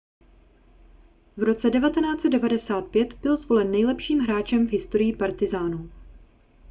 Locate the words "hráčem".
4.19-4.67